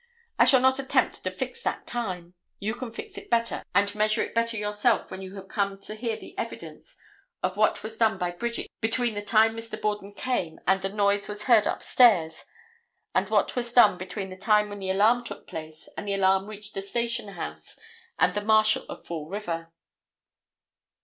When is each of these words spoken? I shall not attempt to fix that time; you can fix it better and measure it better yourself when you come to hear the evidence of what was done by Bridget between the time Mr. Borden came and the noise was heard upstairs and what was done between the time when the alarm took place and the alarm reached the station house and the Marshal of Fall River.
I 0.39 0.45
shall 0.45 0.61
not 0.61 0.79
attempt 0.79 1.23
to 1.23 1.29
fix 1.29 1.61
that 1.61 1.85
time; 1.85 2.33
you 2.57 2.73
can 2.73 2.91
fix 2.91 3.19
it 3.19 3.29
better 3.29 3.61
and 3.75 3.93
measure 3.93 4.23
it 4.23 4.33
better 4.33 4.57
yourself 4.57 5.11
when 5.11 5.21
you 5.21 5.39
come 5.43 5.77
to 5.81 5.93
hear 5.93 6.15
the 6.17 6.35
evidence 6.39 6.95
of 7.43 7.55
what 7.55 7.83
was 7.83 7.99
done 7.99 8.17
by 8.17 8.31
Bridget 8.31 8.71
between 8.81 9.13
the 9.13 9.21
time 9.21 9.55
Mr. 9.55 9.79
Borden 9.79 10.11
came 10.15 10.57
and 10.65 10.81
the 10.81 10.89
noise 10.89 11.27
was 11.27 11.43
heard 11.43 11.67
upstairs 11.67 12.45
and 13.13 13.29
what 13.29 13.55
was 13.55 13.71
done 13.71 13.99
between 13.99 14.29
the 14.29 14.35
time 14.37 14.69
when 14.69 14.79
the 14.79 14.89
alarm 14.89 15.23
took 15.23 15.45
place 15.45 15.87
and 15.95 16.07
the 16.07 16.15
alarm 16.15 16.47
reached 16.47 16.73
the 16.73 16.81
station 16.81 17.33
house 17.33 17.77
and 18.17 18.33
the 18.33 18.41
Marshal 18.41 18.85
of 18.89 19.05
Fall 19.05 19.29
River. 19.29 19.71